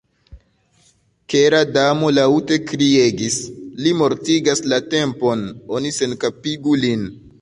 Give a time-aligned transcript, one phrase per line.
[1.33, 3.37] Kera Damo laŭte kriegis:
[3.83, 5.45] 'Li mortigas la Tempon;
[5.81, 7.07] oni senkapigu lin.'"